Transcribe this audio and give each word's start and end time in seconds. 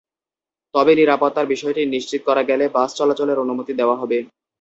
তবে 0.75 0.91
নিরাপত্তার 0.95 1.51
বিষয়টি 1.53 1.81
নিশ্চিত 1.87 2.21
করা 2.25 2.43
গেলে 2.49 2.65
বাস 2.75 2.89
চলাচলের 2.99 3.41
অনুমতি 3.43 3.73
দেওয়া 3.75 3.95
হবে। 4.01 4.17